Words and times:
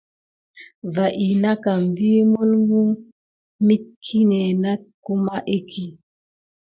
Va 0.93 1.05
ina 1.33 1.51
kam 1.63 1.81
vi 1.97 2.11
mulmu 2.31 2.79
mitkine 3.67 4.41
nat 4.63 4.81
kuma 5.03 5.35
iki. 5.57 5.85